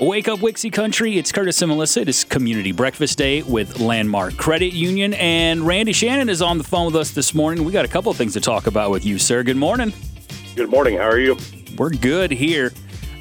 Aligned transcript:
Wake 0.00 0.28
up, 0.28 0.40
Wixie 0.40 0.70
Country. 0.70 1.16
It's 1.16 1.32
Curtis 1.32 1.62
and 1.62 1.70
Melissa. 1.70 2.02
It 2.02 2.10
is 2.10 2.22
Community 2.22 2.70
Breakfast 2.70 3.16
Day 3.16 3.40
with 3.40 3.80
Landmark 3.80 4.36
Credit 4.36 4.74
Union. 4.74 5.14
And 5.14 5.66
Randy 5.66 5.94
Shannon 5.94 6.28
is 6.28 6.42
on 6.42 6.58
the 6.58 6.64
phone 6.64 6.84
with 6.86 6.96
us 6.96 7.12
this 7.12 7.32
morning. 7.32 7.64
We 7.64 7.72
got 7.72 7.86
a 7.86 7.88
couple 7.88 8.10
of 8.10 8.18
things 8.18 8.34
to 8.34 8.40
talk 8.42 8.66
about 8.66 8.90
with 8.90 9.06
you, 9.06 9.18
sir. 9.18 9.42
Good 9.42 9.56
morning. 9.56 9.94
Good 10.54 10.68
morning. 10.68 10.98
How 10.98 11.08
are 11.08 11.18
you? 11.18 11.38
We're 11.78 11.88
good 11.88 12.30
here. 12.30 12.74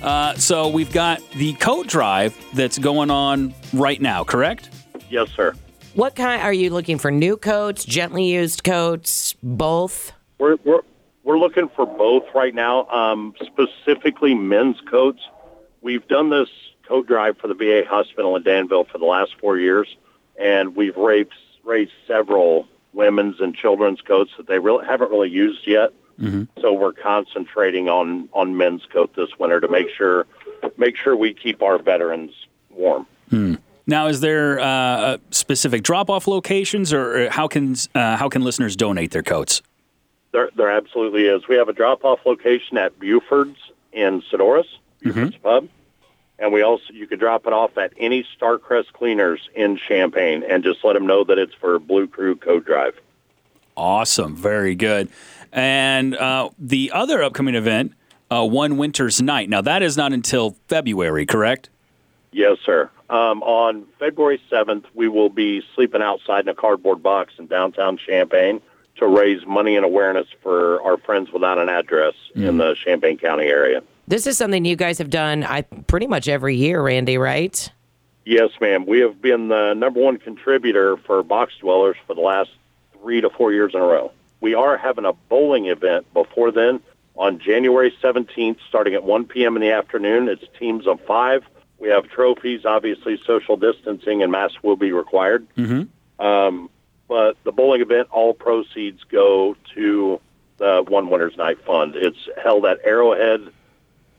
Uh, 0.03 0.33
so 0.33 0.67
we've 0.67 0.91
got 0.91 1.21
the 1.31 1.53
coat 1.53 1.88
drive 1.88 2.35
that's 2.53 2.78
going 2.78 3.10
on 3.10 3.53
right 3.71 4.01
now, 4.01 4.26
correct? 4.26 4.69
Yes, 5.10 5.29
sir. 5.33 5.53
What 5.94 6.15
kind 6.15 6.42
are 6.42 6.51
you 6.51 6.71
looking 6.71 6.97
for? 6.97 7.10
New 7.10 7.37
coats, 7.37 7.85
gently 7.85 8.26
used 8.26 8.65
coats, 8.65 9.33
both? 9.42 10.12
We're 10.39 10.57
we're 10.65 10.81
we're 11.23 11.39
looking 11.39 11.69
for 11.73 11.85
both 11.85 12.23
right 12.35 12.53
now. 12.53 12.85
Um, 12.87 13.33
specifically, 13.42 14.35
men's 14.35 14.81
coats. 14.92 15.21
We've 15.86 16.08
done 16.08 16.31
this 16.31 16.49
coat 16.88 17.05
drive 17.05 17.38
for 17.38 17.48
the 17.48 17.54
VA 17.54 17.84
hospital 17.88 18.36
in 18.36 18.41
Danville 18.41 18.86
for 18.86 18.98
the 18.98 19.05
last 19.05 19.36
four 19.40 19.59
years, 19.59 19.96
and 20.36 20.76
we've 20.76 20.98
raised 20.98 21.30
raised 21.64 21.92
several 22.08 22.68
women's 22.94 23.40
and 23.40 23.54
children's 23.55 24.02
coats 24.02 24.32
that 24.38 24.48
they 24.48 24.58
really 24.58 24.84
haven't 24.84 25.12
really 25.12 25.30
used 25.30 25.68
yet. 25.68 25.94
Mm-hmm. 26.20 26.59
So 26.59 26.73
we're 26.73 26.92
concentrating 26.92 27.88
on 27.88 28.30
on 28.34 28.58
men's 28.58 28.84
coat 28.92 29.16
this 29.16 29.30
winter 29.38 29.62
to 29.62 29.68
make 29.68 29.90
sure 29.95 30.26
make 30.76 30.98
sure 30.98 31.16
we 31.16 31.36
keep 31.36 31.62
our 31.62 31.78
veterans 31.78 32.31
warm. 32.72 33.06
Hmm. 33.30 33.56
Now, 33.86 34.08
is 34.08 34.22
there 34.22 34.59
uh, 34.59 34.66
uh, 34.66 35.17
specific 35.30 35.84
drop-off 35.84 36.26
locations, 36.26 36.94
or 36.94 37.28
uh, 37.28 37.30
how 37.30 37.48
can 37.48 37.76
uh, 37.94 38.17
how 38.17 38.28
can 38.28 38.42
listeners 38.42 38.76
donate 38.76 39.12
their 39.12 39.22
coats? 39.22 39.62
There, 40.31 40.50
there 40.58 40.72
absolutely 40.72 41.28
is. 41.28 41.48
We 41.48 41.58
have 41.58 41.70
a 41.70 41.73
drop-off 41.73 42.22
location 42.26 42.76
at 42.80 42.98
Buford's 42.98 43.59
in 43.94 44.23
Sonoras, 44.23 44.66
mm-hmm. 45.04 45.12
Buford's 45.12 45.38
Pub, 45.38 45.67
and 46.39 46.52
we 46.52 46.62
also 46.62 46.94
you 46.94 47.07
could 47.07 47.20
drop 47.20 47.48
it 47.48 47.53
off 47.53 47.77
at 47.77 47.94
any 47.98 48.25
Starcrest 48.39 48.94
Cleaners 48.94 49.49
in 49.55 49.78
Champaign, 49.78 50.44
and 50.47 50.64
just 50.64 50.83
let 50.83 50.94
them 50.94 51.08
know 51.08 51.23
that 51.23 51.38
it's 51.38 51.53
for 51.55 51.80
Blue 51.80 52.08
Crew 52.08 52.36
Code 52.36 52.66
Drive. 52.66 52.95
Awesome, 53.77 54.36
very 54.36 54.75
good. 54.75 55.09
And 55.52 56.16
uh, 56.16 56.50
the 56.59 56.92
other 56.94 57.23
upcoming 57.23 57.55
event, 57.55 57.94
uh, 58.30 58.45
One 58.45 58.77
Winter's 58.77 59.22
Night. 59.22 59.50
Now, 59.50 59.61
that 59.61 59.83
is 59.83 59.95
not 59.97 60.14
until 60.14 60.55
February, 60.67 61.25
correct? 61.25 61.69
Yes, 62.31 62.58
sir. 62.66 62.89
Um, 63.09 63.44
on 63.44 63.86
February 63.99 64.42
7th, 64.52 64.86
we 64.94 65.08
will 65.08 65.30
be 65.30 65.64
sleeping 65.75 66.02
outside 66.02 66.42
in 66.42 66.49
a 66.49 66.55
cardboard 66.55 67.02
box 67.02 67.33
in 67.38 67.47
downtown 67.47 67.97
Champaign 67.97 68.61
to 68.97 69.08
raise 69.08 69.45
money 69.45 69.75
and 69.75 69.86
awareness 69.86 70.27
for 70.42 70.81
our 70.81 70.97
friends 70.97 71.31
without 71.31 71.58
an 71.58 71.70
address 71.70 72.14
in 72.33 72.58
the 72.58 72.75
Champaign 72.75 73.17
County 73.17 73.45
area. 73.45 73.83
This 74.08 74.28
is 74.28 74.38
something 74.38 74.66
you 74.66 74.75
guys 74.75 74.98
have 75.00 75.09
done 75.09 75.44
I 75.44 75.61
pretty 75.61 76.08
much 76.08 76.28
every 76.28 76.56
year, 76.56 76.81
Randy, 76.81 77.17
right? 77.17 77.70
Yes, 78.25 78.50
ma'am. 78.59 78.86
We 78.86 79.00
have 79.00 79.22
been 79.22 79.50
the 79.50 79.73
number 79.73 80.00
one 80.00 80.17
contributor 80.17 80.98
for 80.98 81.22
box 81.23 81.53
dwellers 81.59 81.95
for 82.08 82.16
the 82.16 82.22
last 82.22 82.50
three 83.00 83.22
to 83.22 83.30
four 83.30 83.53
years 83.53 83.73
in 83.73 83.81
a 83.81 83.83
row. 83.83 84.11
We 84.42 84.56
are 84.56 84.78
having 84.78 85.06
a 85.06 85.14
bowling 85.14 85.67
event 85.67 86.11
before 86.14 86.52
then 86.52 86.80
on 87.16 87.39
January 87.39 87.95
17th, 88.02 88.58
starting 88.67 88.94
at 88.94 89.03
1 89.03 89.26
p.m. 89.26 89.56
in 89.56 89.61
the 89.61 89.72
afternoon. 89.72 90.28
It's 90.28 90.44
teams 90.59 90.88
of 90.88 91.00
five. 91.02 91.44
We 91.80 91.89
have 91.89 92.08
trophies. 92.09 92.66
Obviously, 92.66 93.20
social 93.26 93.58
distancing 93.58 94.23
and 94.23 94.31
masks 94.31 94.61
will 94.64 94.76
be 94.76 94.92
required. 94.92 95.48
Mm-hmm. 95.56 96.26
Um, 96.26 96.70
but 97.08 97.38
the 97.44 97.52
bowling 97.52 97.81
event, 97.81 98.09
all 98.11 98.33
proceeds 98.33 99.03
go 99.03 99.56
to 99.76 100.20
the 100.58 100.83
One 100.88 101.09
Winter's 101.09 101.38
Night 101.38 101.64
Fund. 101.66 101.95
It's 101.95 102.30
held 102.42 102.66
at 102.66 102.80
Arrowhead, 102.83 103.52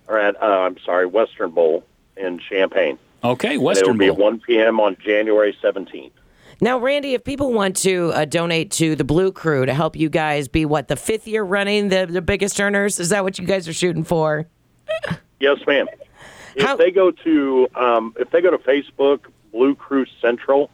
or 0.09 0.19
at, 0.19 0.41
uh, 0.43 0.47
I'm 0.47 0.79
sorry, 0.85 1.07
Western 1.07 1.51
Bowl 1.51 1.85
in 2.17 2.39
Champaign. 2.39 2.99
Okay, 3.25 3.59
Western 3.59 3.91
And 3.91 4.03
it 4.03 4.17
will 4.17 4.17
Western 4.17 4.39
be 4.47 4.59
at 4.59 4.63
1 4.63 4.67
p.m. 4.67 4.81
on 4.81 4.97
January 5.03 5.57
17th. 5.63 6.13
Now, 6.61 6.79
Randy, 6.79 7.13
if 7.15 7.23
people 7.25 7.53
want 7.53 7.77
to 7.79 8.13
uh, 8.15 8.25
donate 8.25 8.71
to 8.73 8.97
the 8.97 9.05
Blue 9.05 9.31
Crew 9.31 9.67
to 9.67 9.75
help 9.75 9.95
you 9.95 10.08
guys 10.08 10.48
be 10.48 10.64
what 10.64 10.89
the 10.89 10.97
fifth 10.97 11.29
year 11.29 11.42
running 11.42 11.89
the 11.91 12.07
the 12.07 12.23
biggest 12.23 12.58
earners, 12.58 12.98
is 12.98 13.11
that 13.11 13.25
what 13.25 13.39
you 13.39 13.47
guys 13.47 13.69
are 13.69 13.75
shooting 13.75 14.05
for? 14.05 14.47
Yes, 15.39 15.58
ma'am. 15.67 15.86
If 16.55 16.64
How- 16.64 16.77
they 16.77 16.91
go 16.91 17.11
to 17.11 17.69
um, 17.75 18.14
if 18.19 18.30
they 18.30 18.41
go 18.41 18.51
to 18.51 18.57
Facebook, 18.57 19.27
Blue 19.53 19.75
Crew 19.75 20.07
Central, 20.23 20.70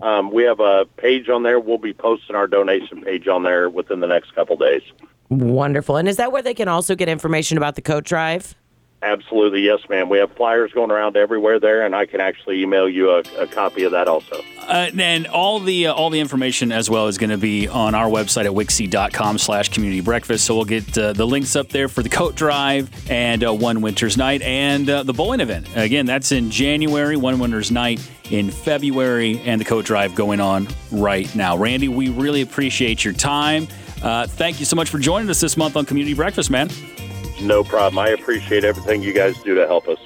um, 0.00 0.30
we 0.30 0.44
have 0.44 0.60
a 0.60 0.86
page 0.96 1.28
on 1.28 1.42
there. 1.42 1.60
We'll 1.60 1.76
be 1.76 1.92
posting 1.92 2.34
our 2.34 2.46
donation 2.46 3.02
page 3.02 3.28
on 3.28 3.42
there 3.42 3.68
within 3.68 4.00
the 4.00 4.06
next 4.06 4.34
couple 4.34 4.56
days. 4.56 4.80
Wonderful. 5.28 5.98
And 5.98 6.08
is 6.08 6.16
that 6.16 6.32
where 6.32 6.40
they 6.40 6.54
can 6.54 6.68
also 6.68 6.94
get 6.94 7.10
information 7.10 7.58
about 7.58 7.74
the 7.74 7.82
coat 7.82 8.04
drive? 8.04 8.54
Absolutely, 9.02 9.62
yes, 9.62 9.80
ma'am. 9.88 10.08
We 10.08 10.18
have 10.18 10.30
flyers 10.32 10.72
going 10.72 10.92
around 10.92 11.16
everywhere 11.16 11.58
there, 11.58 11.84
and 11.84 11.94
I 11.94 12.06
can 12.06 12.20
actually 12.20 12.62
email 12.62 12.88
you 12.88 13.10
a, 13.10 13.22
a 13.36 13.48
copy 13.48 13.82
of 13.82 13.90
that 13.92 14.06
also. 14.06 14.40
Uh, 14.60 14.90
and 14.96 15.26
all 15.26 15.58
the 15.58 15.88
uh, 15.88 15.92
all 15.92 16.08
the 16.08 16.20
information 16.20 16.70
as 16.70 16.88
well 16.88 17.08
is 17.08 17.18
going 17.18 17.30
to 17.30 17.36
be 17.36 17.66
on 17.66 17.96
our 17.96 18.06
website 18.06 18.44
at 18.44 18.52
wixy.com 18.52 19.38
slash 19.38 19.70
community 19.70 20.00
breakfast. 20.00 20.44
So 20.44 20.54
we'll 20.54 20.66
get 20.66 20.96
uh, 20.96 21.14
the 21.14 21.26
links 21.26 21.56
up 21.56 21.68
there 21.70 21.88
for 21.88 22.04
the 22.04 22.08
coat 22.08 22.36
drive 22.36 22.90
and 23.10 23.42
uh, 23.44 23.52
One 23.52 23.80
Winter's 23.80 24.16
Night 24.16 24.40
and 24.42 24.88
uh, 24.88 25.02
the 25.02 25.12
bowling 25.12 25.40
event. 25.40 25.66
Again, 25.74 26.06
that's 26.06 26.30
in 26.30 26.48
January, 26.50 27.16
One 27.16 27.40
Winter's 27.40 27.72
Night 27.72 28.00
in 28.30 28.52
February, 28.52 29.40
and 29.44 29.60
the 29.60 29.64
coat 29.64 29.84
drive 29.84 30.14
going 30.14 30.40
on 30.40 30.68
right 30.92 31.34
now. 31.34 31.56
Randy, 31.56 31.88
we 31.88 32.08
really 32.10 32.42
appreciate 32.42 33.04
your 33.04 33.14
time. 33.14 33.66
Uh, 34.00 34.28
thank 34.28 34.60
you 34.60 34.64
so 34.64 34.76
much 34.76 34.90
for 34.90 34.98
joining 34.98 35.28
us 35.28 35.40
this 35.40 35.56
month 35.56 35.76
on 35.76 35.84
Community 35.84 36.14
Breakfast, 36.14 36.50
man. 36.50 36.68
No 37.42 37.64
problem. 37.64 37.98
I 37.98 38.10
appreciate 38.10 38.64
everything 38.64 39.02
you 39.02 39.12
guys 39.12 39.42
do 39.42 39.56
to 39.56 39.66
help 39.66 39.88
us. 39.88 39.98